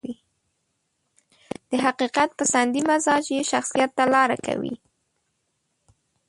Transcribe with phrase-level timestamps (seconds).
[1.69, 4.75] د حقيقت پسندي مزاج يې شخصيت ته لاره کوي.